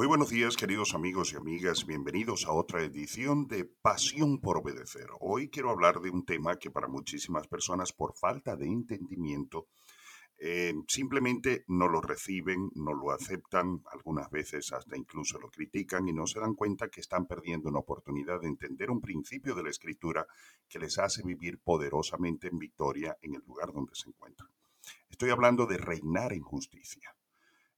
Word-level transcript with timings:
Muy 0.00 0.06
buenos 0.06 0.30
días, 0.30 0.56
queridos 0.56 0.94
amigos 0.94 1.34
y 1.34 1.36
amigas. 1.36 1.84
Bienvenidos 1.84 2.46
a 2.46 2.52
otra 2.52 2.82
edición 2.82 3.46
de 3.48 3.66
Pasión 3.66 4.40
por 4.40 4.56
Obedecer. 4.56 5.08
Hoy 5.20 5.50
quiero 5.50 5.68
hablar 5.68 6.00
de 6.00 6.08
un 6.08 6.24
tema 6.24 6.56
que 6.56 6.70
para 6.70 6.88
muchísimas 6.88 7.46
personas, 7.48 7.92
por 7.92 8.16
falta 8.16 8.56
de 8.56 8.64
entendimiento, 8.64 9.68
eh, 10.38 10.72
simplemente 10.88 11.64
no 11.68 11.86
lo 11.86 12.00
reciben, 12.00 12.70
no 12.76 12.94
lo 12.94 13.10
aceptan, 13.10 13.82
algunas 13.92 14.30
veces 14.30 14.72
hasta 14.72 14.96
incluso 14.96 15.38
lo 15.38 15.50
critican 15.50 16.08
y 16.08 16.14
no 16.14 16.26
se 16.26 16.40
dan 16.40 16.54
cuenta 16.54 16.88
que 16.88 17.02
están 17.02 17.26
perdiendo 17.26 17.68
una 17.68 17.80
oportunidad 17.80 18.40
de 18.40 18.48
entender 18.48 18.90
un 18.90 19.02
principio 19.02 19.54
de 19.54 19.64
la 19.64 19.68
escritura 19.68 20.26
que 20.66 20.78
les 20.78 20.98
hace 20.98 21.22
vivir 21.22 21.58
poderosamente 21.58 22.48
en 22.48 22.58
victoria 22.58 23.18
en 23.20 23.34
el 23.34 23.42
lugar 23.46 23.70
donde 23.74 23.94
se 23.94 24.08
encuentran. 24.08 24.48
Estoy 25.10 25.28
hablando 25.28 25.66
de 25.66 25.76
reinar 25.76 26.32
en 26.32 26.40
justicia. 26.40 27.14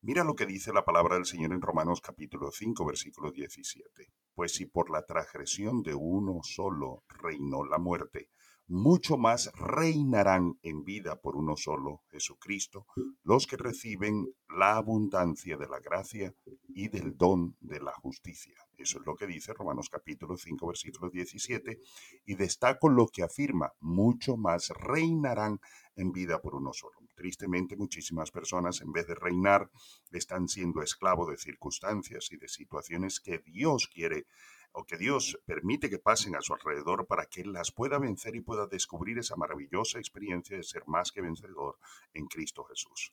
Mira 0.05 0.25
lo 0.25 0.35
que 0.35 0.47
dice 0.47 0.73
la 0.73 0.85
palabra 0.85 1.15
del 1.15 1.27
Señor 1.27 1.53
en 1.53 1.61
Romanos 1.61 2.01
capítulo 2.01 2.51
5, 2.51 2.85
versículo 2.85 3.31
17. 3.31 4.09
Pues 4.35 4.53
si 4.53 4.67
por 4.67 4.91
la 4.91 5.07
transgresión 5.07 5.81
de 5.81 5.95
uno 5.95 6.41
solo 6.43 7.05
reinó 7.07 7.65
la 7.65 7.79
muerte, 7.79 8.29
mucho 8.67 9.17
más 9.17 9.53
reinarán 9.55 10.59
en 10.63 10.83
vida 10.83 11.21
por 11.21 11.37
uno 11.37 11.57
solo, 11.57 12.03
Jesucristo, 12.11 12.85
los 13.23 13.47
que 13.47 13.57
reciben 13.57 14.27
la 14.49 14.77
abundancia 14.77 15.57
de 15.57 15.69
la 15.69 15.79
gracia 15.79 16.35
y 16.67 16.89
del 16.89 17.17
don 17.17 17.57
de 17.61 17.79
la 17.79 17.93
justicia. 17.93 18.57
Eso 18.77 18.99
es 18.99 19.07
lo 19.07 19.15
que 19.15 19.29
dice 19.29 19.55
Romanos 19.55 19.89
capítulo 19.89 20.37
5, 20.37 20.67
versículo 20.67 21.11
17, 21.11 21.79
y 22.27 22.35
destaco 22.35 22.89
lo 22.89 23.07
que 23.07 23.23
afirma, 23.23 23.73
mucho 23.79 24.37
más 24.37 24.71
reinarán 24.71 25.61
en 25.95 26.11
vida 26.11 26.41
por 26.41 26.57
uno 26.57 26.73
solo. 26.73 27.02
Tristemente, 27.23 27.77
muchísimas 27.77 28.33
personas, 28.33 28.81
en 28.81 28.91
vez 28.91 29.07
de 29.07 29.15
reinar, 29.15 29.71
están 30.11 30.49
siendo 30.49 30.83
esclavos 30.83 31.29
de 31.31 31.37
circunstancias 31.37 32.33
y 32.33 32.37
de 32.37 32.49
situaciones 32.49 33.21
que 33.21 33.39
Dios 33.39 33.87
quiere 33.87 34.27
o 34.73 34.83
que 34.83 34.97
Dios 34.97 35.39
permite 35.47 35.89
que 35.89 36.01
pasen 36.01 36.35
a 36.35 36.41
su 36.41 36.53
alrededor 36.53 37.07
para 37.07 37.27
que 37.27 37.43
Él 37.43 37.53
las 37.53 37.71
pueda 37.71 38.01
vencer 38.01 38.35
y 38.35 38.41
pueda 38.41 38.67
descubrir 38.67 39.19
esa 39.19 39.37
maravillosa 39.37 40.01
experiencia 40.01 40.57
de 40.57 40.65
ser 40.65 40.83
más 40.89 41.13
que 41.13 41.21
vencedor 41.21 41.79
en 42.13 42.27
Cristo 42.27 42.65
Jesús. 42.65 43.13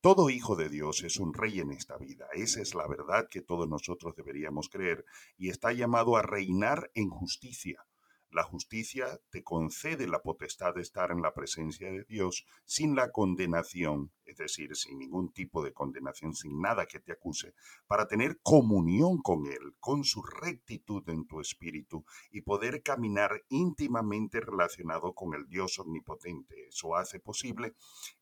Todo 0.00 0.30
hijo 0.30 0.56
de 0.56 0.70
Dios 0.70 1.02
es 1.02 1.18
un 1.18 1.34
rey 1.34 1.60
en 1.60 1.72
esta 1.72 1.98
vida. 1.98 2.28
Esa 2.32 2.62
es 2.62 2.74
la 2.74 2.88
verdad 2.88 3.28
que 3.30 3.42
todos 3.42 3.68
nosotros 3.68 4.16
deberíamos 4.16 4.70
creer 4.70 5.04
y 5.36 5.50
está 5.50 5.70
llamado 5.74 6.16
a 6.16 6.22
reinar 6.22 6.90
en 6.94 7.10
justicia. 7.10 7.84
La 8.32 8.44
justicia 8.44 9.20
te 9.30 9.42
concede 9.42 10.06
la 10.06 10.22
potestad 10.22 10.74
de 10.76 10.82
estar 10.82 11.10
en 11.10 11.20
la 11.20 11.34
presencia 11.34 11.90
de 11.90 12.04
Dios 12.04 12.46
sin 12.64 12.94
la 12.94 13.10
condenación, 13.10 14.12
es 14.24 14.36
decir, 14.36 14.76
sin 14.76 15.00
ningún 15.00 15.32
tipo 15.32 15.64
de 15.64 15.72
condenación, 15.72 16.32
sin 16.34 16.60
nada 16.60 16.86
que 16.86 17.00
te 17.00 17.10
acuse, 17.10 17.54
para 17.88 18.06
tener 18.06 18.38
comunión 18.40 19.18
con 19.20 19.46
Él, 19.46 19.74
con 19.80 20.04
su 20.04 20.22
rectitud 20.22 21.02
en 21.08 21.26
tu 21.26 21.40
espíritu 21.40 22.04
y 22.30 22.42
poder 22.42 22.84
caminar 22.84 23.42
íntimamente 23.48 24.38
relacionado 24.38 25.12
con 25.12 25.34
el 25.34 25.48
Dios 25.48 25.80
omnipotente. 25.80 26.68
Eso 26.68 26.94
hace 26.94 27.18
posible 27.18 27.74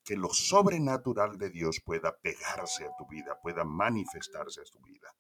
que 0.04 0.16
lo 0.16 0.30
sobrenatural 0.30 1.36
de 1.36 1.50
Dios 1.50 1.82
pueda 1.84 2.16
pegarse 2.16 2.86
a 2.86 2.96
tu 2.96 3.06
vida, 3.06 3.38
pueda 3.42 3.64
manifestarse 3.64 4.62
a 4.62 4.64
tu 4.64 4.80
vida. 4.80 5.14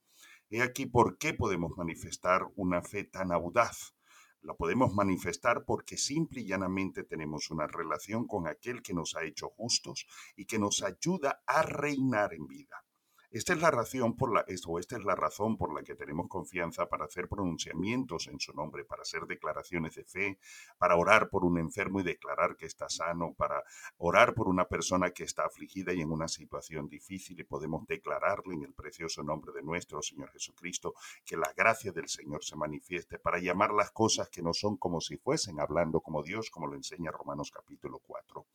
He 0.48 0.62
aquí 0.62 0.86
por 0.86 1.18
qué 1.18 1.34
podemos 1.34 1.72
manifestar 1.76 2.46
una 2.56 2.80
fe 2.80 3.04
tan 3.04 3.32
audaz 3.32 3.97
la 4.42 4.54
podemos 4.54 4.94
manifestar 4.94 5.64
porque 5.64 5.96
simple 5.96 6.40
y 6.40 6.46
llanamente 6.46 7.04
tenemos 7.04 7.50
una 7.50 7.66
relación 7.66 8.26
con 8.26 8.46
aquel 8.46 8.82
que 8.82 8.94
nos 8.94 9.14
ha 9.16 9.24
hecho 9.24 9.48
justos 9.50 10.06
y 10.36 10.46
que 10.46 10.58
nos 10.58 10.82
ayuda 10.82 11.42
a 11.46 11.62
reinar 11.62 12.34
en 12.34 12.46
vida. 12.46 12.84
Esta 13.30 13.52
es 13.52 13.60
la 13.60 13.70
razón 13.70 14.16
por 14.16 14.32
la, 14.32 14.40
esto, 14.48 14.78
esta 14.78 14.96
es 14.96 15.04
la 15.04 15.14
razón 15.14 15.58
por 15.58 15.74
la 15.74 15.82
que 15.82 15.94
tenemos 15.94 16.28
confianza 16.28 16.88
para 16.88 17.04
hacer 17.04 17.28
pronunciamientos 17.28 18.26
en 18.26 18.40
su 18.40 18.54
nombre, 18.54 18.86
para 18.86 19.02
hacer 19.02 19.26
declaraciones 19.26 19.96
de 19.96 20.04
fe, 20.04 20.38
para 20.78 20.96
orar 20.96 21.28
por 21.28 21.44
un 21.44 21.58
enfermo 21.58 22.00
y 22.00 22.04
declarar 22.04 22.56
que 22.56 22.64
está 22.64 22.88
sano, 22.88 23.34
para 23.36 23.62
orar 23.98 24.32
por 24.32 24.48
una 24.48 24.64
persona 24.64 25.10
que 25.10 25.24
está 25.24 25.44
afligida 25.44 25.92
y 25.92 26.00
en 26.00 26.10
una 26.10 26.26
situación 26.26 26.88
difícil 26.88 27.38
y 27.38 27.44
podemos 27.44 27.86
declararle 27.86 28.54
en 28.54 28.62
el 28.62 28.72
precioso 28.72 29.22
nombre 29.22 29.52
de 29.52 29.62
nuestro 29.62 30.00
Señor 30.00 30.30
Jesucristo 30.30 30.94
que 31.22 31.36
la 31.36 31.52
gracia 31.54 31.92
del 31.92 32.08
Señor 32.08 32.42
se 32.42 32.56
manifieste 32.56 33.18
para 33.18 33.38
llamar 33.38 33.72
las 33.72 33.90
cosas 33.90 34.30
que 34.30 34.40
no 34.40 34.54
son 34.54 34.78
como 34.78 35.02
si 35.02 35.18
fuesen 35.18 35.60
hablando 35.60 36.00
como 36.00 36.22
Dios, 36.22 36.48
como 36.48 36.66
lo 36.66 36.76
enseña 36.76 37.10
Romanos 37.10 37.50
capítulo 37.54 38.00
4. 38.06 38.46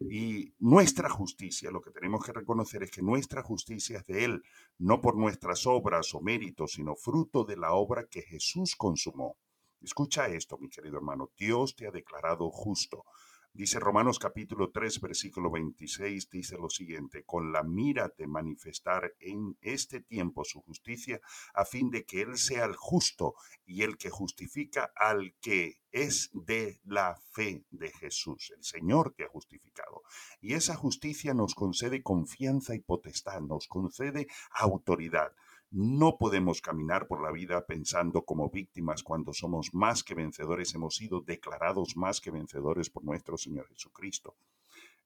Y 0.00 0.52
nuestra 0.58 1.08
justicia, 1.08 1.70
lo 1.70 1.80
que 1.80 1.90
tenemos 1.90 2.24
que 2.24 2.32
reconocer 2.32 2.82
es 2.82 2.90
que 2.90 3.02
nuestra 3.02 3.42
justicia 3.42 3.99
de 4.06 4.24
Él, 4.24 4.42
no 4.78 5.00
por 5.00 5.16
nuestras 5.16 5.66
obras 5.66 6.14
o 6.14 6.20
méritos, 6.20 6.72
sino 6.72 6.96
fruto 6.96 7.44
de 7.44 7.56
la 7.56 7.72
obra 7.72 8.06
que 8.06 8.22
Jesús 8.22 8.76
consumó. 8.76 9.36
Escucha 9.80 10.28
esto, 10.28 10.58
mi 10.58 10.68
querido 10.68 10.96
hermano, 10.96 11.30
Dios 11.38 11.74
te 11.74 11.86
ha 11.86 11.90
declarado 11.90 12.50
justo. 12.50 13.04
Dice 13.52 13.80
Romanos 13.80 14.20
capítulo 14.20 14.70
3, 14.70 15.00
versículo 15.00 15.50
26, 15.50 16.30
dice 16.30 16.56
lo 16.56 16.70
siguiente, 16.70 17.24
con 17.24 17.52
la 17.52 17.64
mira 17.64 18.12
de 18.16 18.28
manifestar 18.28 19.12
en 19.18 19.58
este 19.60 20.00
tiempo 20.00 20.44
su 20.44 20.60
justicia, 20.60 21.20
a 21.54 21.64
fin 21.64 21.90
de 21.90 22.04
que 22.04 22.22
Él 22.22 22.38
sea 22.38 22.64
el 22.64 22.76
justo 22.76 23.34
y 23.66 23.82
el 23.82 23.98
que 23.98 24.08
justifica 24.08 24.92
al 24.94 25.34
que 25.40 25.80
es 25.90 26.30
de 26.32 26.80
la 26.84 27.16
fe 27.32 27.64
de 27.70 27.90
Jesús, 27.90 28.52
el 28.56 28.62
Señor 28.62 29.14
que 29.16 29.24
ha 29.24 29.28
justificado. 29.28 30.04
Y 30.40 30.54
esa 30.54 30.76
justicia 30.76 31.34
nos 31.34 31.56
concede 31.56 32.04
confianza 32.04 32.76
y 32.76 32.78
potestad, 32.78 33.40
nos 33.40 33.66
concede 33.66 34.28
autoridad. 34.52 35.32
No 35.72 36.18
podemos 36.18 36.60
caminar 36.60 37.06
por 37.06 37.22
la 37.22 37.30
vida 37.30 37.64
pensando 37.64 38.24
como 38.24 38.50
víctimas 38.50 39.04
cuando 39.04 39.32
somos 39.32 39.72
más 39.72 40.02
que 40.02 40.16
vencedores, 40.16 40.74
hemos 40.74 40.96
sido 40.96 41.20
declarados 41.20 41.96
más 41.96 42.20
que 42.20 42.32
vencedores 42.32 42.90
por 42.90 43.04
nuestro 43.04 43.36
Señor 43.36 43.68
Jesucristo. 43.68 44.34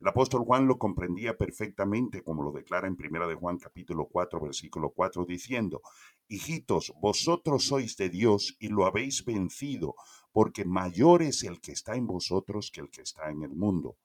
El 0.01 0.09
apóstol 0.09 0.43
Juan 0.45 0.67
lo 0.67 0.79
comprendía 0.79 1.37
perfectamente, 1.37 2.23
como 2.23 2.43
lo 2.43 2.51
declara 2.51 2.89
en 2.89 2.97
Primera 2.97 3.27
de 3.27 3.35
Juan 3.35 3.59
capítulo 3.59 4.09
4, 4.11 4.41
versículo 4.41 4.89
4, 4.89 5.27
diciendo, 5.27 5.83
Hijitos, 6.29 6.95
vosotros 6.99 7.67
sois 7.67 7.99
de 7.99 8.09
Dios 8.09 8.57
y 8.59 8.69
lo 8.69 8.87
habéis 8.87 9.23
vencido, 9.27 9.97
porque 10.33 10.65
mayor 10.65 11.21
es 11.21 11.45
el 11.45 11.61
que 11.61 11.73
está 11.73 11.95
en 11.95 12.07
vosotros 12.07 12.71
que 12.73 12.81
el 12.81 12.89
que 12.89 13.03
está 13.03 13.31
en 13.31 13.43
el 13.43 13.55
mundo. 13.55 13.99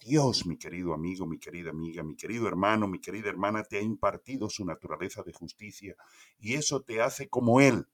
Dios, 0.00 0.46
mi 0.46 0.56
querido 0.56 0.94
amigo, 0.94 1.26
mi 1.26 1.38
querida 1.38 1.70
amiga, 1.70 2.02
mi 2.02 2.16
querido 2.16 2.48
hermano, 2.48 2.88
mi 2.88 3.00
querida 3.00 3.28
hermana, 3.28 3.64
te 3.64 3.76
ha 3.76 3.82
impartido 3.82 4.48
su 4.48 4.64
naturaleza 4.64 5.22
de 5.22 5.34
justicia 5.34 5.94
y 6.38 6.54
eso 6.54 6.80
te 6.80 7.02
hace 7.02 7.28
como 7.28 7.60
Él. 7.60 7.86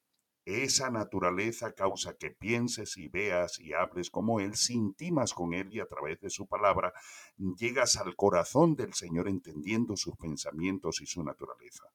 Esa 0.44 0.88
naturaleza 0.88 1.72
causa 1.72 2.16
que 2.16 2.30
pienses 2.30 2.96
y 2.96 3.08
veas 3.08 3.58
y 3.58 3.72
hables 3.72 4.10
como 4.10 4.38
Él, 4.38 4.54
si 4.54 4.74
intimas 4.74 5.34
con 5.34 5.52
Él 5.52 5.68
y 5.72 5.80
a 5.80 5.86
través 5.86 6.20
de 6.20 6.30
su 6.30 6.46
palabra 6.46 6.92
llegas 7.36 7.96
al 7.96 8.14
corazón 8.14 8.76
del 8.76 8.94
Señor 8.94 9.26
entendiendo 9.26 9.96
sus 9.96 10.16
pensamientos 10.16 11.00
y 11.00 11.06
su 11.06 11.24
naturaleza 11.24 11.90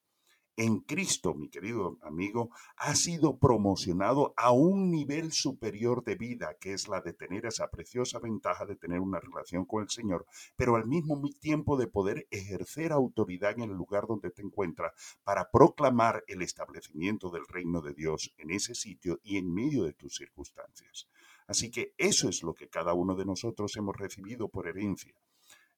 en 0.61 0.81
Cristo, 0.81 1.33
mi 1.33 1.49
querido 1.49 1.97
amigo, 2.03 2.51
ha 2.77 2.93
sido 2.93 3.39
promocionado 3.39 4.35
a 4.37 4.51
un 4.51 4.91
nivel 4.91 5.31
superior 5.31 6.03
de 6.03 6.13
vida, 6.13 6.55
que 6.59 6.73
es 6.73 6.87
la 6.87 7.01
de 7.01 7.13
tener 7.13 7.47
esa 7.47 7.71
preciosa 7.71 8.19
ventaja 8.19 8.67
de 8.67 8.75
tener 8.75 8.99
una 8.99 9.19
relación 9.19 9.65
con 9.65 9.81
el 9.81 9.89
Señor, 9.89 10.27
pero 10.55 10.75
al 10.75 10.85
mismo 10.85 11.19
tiempo 11.39 11.77
de 11.77 11.87
poder 11.87 12.27
ejercer 12.29 12.91
autoridad 12.91 13.57
en 13.57 13.71
el 13.71 13.75
lugar 13.75 14.05
donde 14.05 14.29
te 14.29 14.43
encuentras 14.43 14.91
para 15.23 15.49
proclamar 15.49 16.23
el 16.27 16.43
establecimiento 16.43 17.31
del 17.31 17.47
reino 17.47 17.81
de 17.81 17.95
Dios 17.95 18.31
en 18.37 18.51
ese 18.51 18.75
sitio 18.75 19.19
y 19.23 19.37
en 19.37 19.51
medio 19.51 19.83
de 19.83 19.93
tus 19.93 20.13
circunstancias. 20.13 21.07
Así 21.47 21.71
que 21.71 21.95
eso 21.97 22.29
es 22.29 22.43
lo 22.43 22.53
que 22.53 22.69
cada 22.69 22.93
uno 22.93 23.15
de 23.15 23.25
nosotros 23.25 23.75
hemos 23.77 23.97
recibido 23.97 24.47
por 24.47 24.67
herencia. 24.67 25.15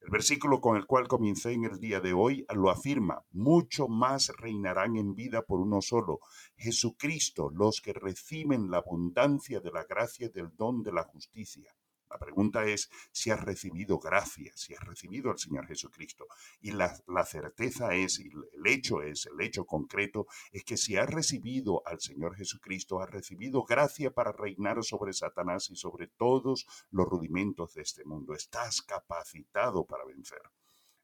El 0.03 0.09
versículo 0.09 0.59
con 0.59 0.75
el 0.75 0.85
cual 0.85 1.07
comencé 1.07 1.53
en 1.53 1.63
el 1.63 1.79
día 1.79 2.01
de 2.01 2.11
hoy 2.11 2.45
lo 2.53 2.69
afirma, 2.69 3.23
mucho 3.31 3.87
más 3.87 4.33
reinarán 4.37 4.97
en 4.97 5.15
vida 5.15 5.44
por 5.44 5.61
uno 5.61 5.81
solo, 5.81 6.19
Jesucristo, 6.57 7.50
los 7.50 7.79
que 7.79 7.94
reciben 7.94 8.69
la 8.69 8.79
abundancia 8.79 9.61
de 9.61 9.71
la 9.71 9.85
gracia 9.85 10.27
del 10.27 10.50
don 10.57 10.83
de 10.83 10.91
la 10.91 11.05
justicia. 11.05 11.73
La 12.13 12.19
pregunta 12.19 12.63
es 12.65 12.92
si 13.12 13.31
has 13.31 13.42
recibido 13.42 13.98
gracia, 13.98 14.51
si 14.56 14.75
has 14.75 14.83
recibido 14.83 15.31
al 15.31 15.39
Señor 15.39 15.65
Jesucristo. 15.65 16.27
Y 16.62 16.69
la, 16.69 16.95
certeza 17.25 17.95
es, 17.95 18.19
y 18.19 18.30
el 18.30 18.68
hecho 18.68 19.01
es, 19.01 19.25
el 19.25 19.44
hecho 19.44 19.65
concreto, 19.65 20.27
es 20.51 20.63
que 20.63 20.77
si 20.77 20.95
has 20.95 21.10
recibido 21.10 21.81
al 21.88 22.00
Señor 22.01 22.36
Jesucristo, 22.36 23.01
has 23.01 23.10
recibido 23.10 23.63
gracia 23.63 24.12
para 24.12 24.31
reinar 24.31 24.83
sobre 24.83 25.12
Satanás 25.12 25.71
y 25.71 25.75
sobre 25.75 26.06
todos 26.06 26.68
los 26.92 27.07
rudimentos 27.07 27.74
de 27.74 27.81
este 27.81 28.06
mundo. 28.06 28.36
Estás 28.36 28.83
capacitado 28.83 29.83
para 29.88 30.06
vencer. 30.06 30.42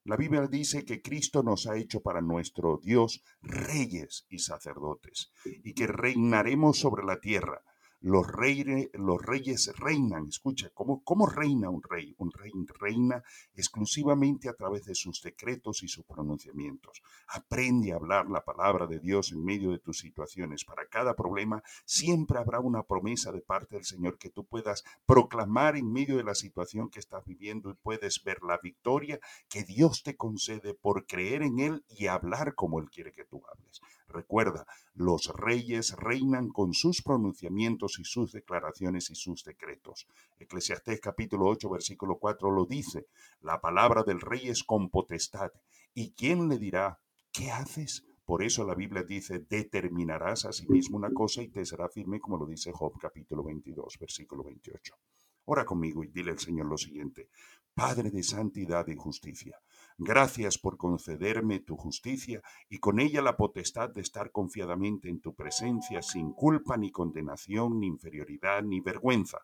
La 0.04 0.16
Biblia 0.16 0.46
dice 0.46 0.86
que 0.86 1.02
Cristo 1.02 1.42
nos 1.42 1.66
ha 1.66 1.76
hecho 1.76 2.02
para 2.02 2.22
nuestro 2.22 2.78
Dios 2.78 3.24
reyes 3.42 4.28
y 4.30 4.38
sacerdotes 4.38 5.32
y 5.44 5.74
que 5.74 5.88
reinaremos 5.88 6.78
sobre 6.78 7.04
la 7.04 7.20
tierra. 7.20 7.64
Los, 8.01 8.28
los 8.94 9.22
reyes 9.22 9.74
reinan, 9.78 10.28
escucha, 10.28 10.69
¿cómo, 10.74 11.04
¿cómo 11.04 11.25
reina 11.25 11.69
un 11.69 11.81
rey? 11.84 12.16
Un 12.18 12.31
rey 12.31 12.51
reina 12.80 13.24
exclusivamente 13.56 14.48
a 14.48 14.54
través 14.54 14.86
de 14.86 14.96
sus 14.96 15.22
decretos 15.22 15.84
y 15.84 15.88
sus 15.88 16.06
pronunciamientos. 16.06 17.01
Aprende 17.28 17.92
a 17.92 17.96
hablar 17.96 18.30
la 18.30 18.46
palabra 18.46 18.88
de 18.88 19.00
Dios 19.00 19.31
en 19.31 19.44
medio 19.44 19.72
de 19.72 19.80
tus 19.80 20.00
situaciones. 20.00 20.63
Para 20.63 20.88
cada 20.88 21.16
problema 21.16 21.62
siempre 21.86 22.40
habrá 22.40 22.60
una 22.60 22.84
promesa 22.84 23.31
de 23.31 23.42
parte 23.42 23.75
del 23.75 23.86
Señor 23.86 24.18
que 24.18 24.30
tú 24.30 24.45
puedas 24.45 24.84
proclamar 25.06 25.75
en 25.75 25.92
medio 25.92 26.18
de 26.18 26.24
la 26.24 26.36
situación 26.36 26.90
que 26.90 27.00
estás 27.00 27.25
viviendo 27.25 27.69
y 27.69 27.75
puedes 27.75 28.24
ver 28.24 28.42
la 28.44 28.60
victoria 28.62 29.19
que 29.50 29.63
Dios 29.63 30.04
te 30.04 30.16
concede 30.16 30.74
por 30.74 31.06
creer 31.06 31.42
en 31.42 31.60
Él 31.60 31.86
y 31.90 32.07
hablar 32.07 32.56
como 32.56 32.80
Él 32.80 32.90
quiere 32.90 33.12
que 33.12 33.25
tú 33.25 33.42
hables. 33.45 33.49
Recuerda, 34.10 34.66
los 34.96 35.28
reyes 35.36 35.96
reinan 35.96 36.50
con 36.50 36.74
sus 36.74 37.04
pronunciamientos 37.04 38.00
y 38.00 38.04
sus 38.04 38.32
declaraciones 38.32 39.12
y 39.12 39.16
sus 39.16 39.44
decretos. 39.44 40.08
Eclesiastés 40.40 41.00
capítulo 41.00 41.46
8 41.46 41.70
versículo 41.70 42.18
4 42.18 42.50
lo 42.50 42.66
dice, 42.66 43.06
la 43.42 43.62
palabra 43.62 44.04
del 44.04 44.20
rey 44.20 44.50
es 44.50 44.64
con 44.64 44.90
potestad. 44.90 45.52
¿Y 45.94 46.12
quién 46.14 46.50
le 46.50 46.58
dirá, 46.58 47.00
¿qué 47.32 47.52
haces? 47.52 48.04
Por 48.26 48.44
eso 48.44 48.66
la 48.66 48.74
Biblia 48.74 49.04
dice, 49.04 49.46
determinarás 49.48 50.46
a 50.46 50.54
sí 50.54 50.68
mismo 50.68 50.98
una 50.98 51.12
cosa 51.12 51.44
y 51.44 51.50
te 51.50 51.64
será 51.66 51.88
firme, 51.88 52.20
como 52.20 52.38
lo 52.38 52.48
dice 52.48 52.72
Job 52.72 52.94
capítulo 53.00 53.44
22 53.44 53.98
versículo 54.00 54.44
28. 54.44 54.96
Ora 55.46 55.66
conmigo 55.66 56.04
y 56.04 56.08
dile 56.08 56.32
al 56.32 56.40
Señor 56.40 56.66
lo 56.68 56.78
siguiente, 56.78 57.30
Padre 57.74 58.12
de 58.12 58.24
santidad 58.24 58.88
y 58.88 58.96
justicia, 58.96 59.60
Gracias 60.01 60.57
por 60.57 60.78
concederme 60.78 61.60
tu 61.60 61.75
justicia 61.75 62.42
y 62.69 62.78
con 62.78 63.01
ella 63.01 63.22
la 63.22 63.36
potestad 63.36 63.90
de 63.90 64.00
estar 64.00 64.31
confiadamente 64.31 65.10
en 65.10 65.19
tu 65.19 65.36
presencia 65.36 66.01
sin 66.01 66.31
culpa 66.31 66.78
ni 66.78 66.90
condenación, 66.90 67.81
ni 67.81 67.88
inferioridad, 67.88 68.63
ni 68.63 68.80
vergüenza. 68.80 69.40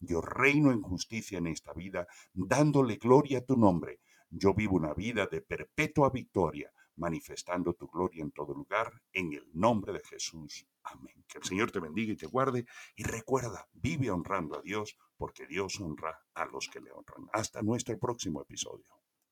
Yo 0.00 0.20
reino 0.20 0.72
en 0.72 0.82
justicia 0.82 1.38
en 1.38 1.46
esta 1.46 1.72
vida, 1.74 2.08
dándole 2.32 2.96
gloria 2.96 3.38
a 3.38 3.44
tu 3.44 3.56
nombre. 3.56 4.00
Yo 4.30 4.52
vivo 4.52 4.74
una 4.74 4.94
vida 4.94 5.28
de 5.28 5.42
perpetua 5.42 6.10
victoria, 6.10 6.72
manifestando 6.96 7.74
tu 7.74 7.86
gloria 7.86 8.24
en 8.24 8.32
todo 8.32 8.52
lugar, 8.52 8.92
en 9.12 9.32
el 9.32 9.48
nombre 9.54 9.92
de 9.92 10.00
Jesús. 10.00 10.66
Amén. 10.82 11.24
Que 11.28 11.38
el 11.38 11.44
Señor 11.44 11.70
te 11.70 11.78
bendiga 11.78 12.12
y 12.14 12.16
te 12.16 12.26
guarde. 12.26 12.66
Y 12.96 13.04
recuerda, 13.04 13.68
vive 13.74 14.10
honrando 14.10 14.58
a 14.58 14.62
Dios, 14.62 14.98
porque 15.16 15.46
Dios 15.46 15.80
honra 15.80 16.18
a 16.34 16.46
los 16.46 16.68
que 16.68 16.80
le 16.80 16.90
honran. 16.90 17.28
Hasta 17.32 17.62
nuestro 17.62 17.96
próximo 17.96 18.42
episodio. 18.42 18.99